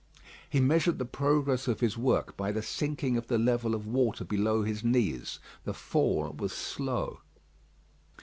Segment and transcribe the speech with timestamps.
[0.49, 4.25] He measured the progress of his work by the sinking of the level of water
[4.25, 5.37] below his knees.
[5.63, 7.19] The fall was slow.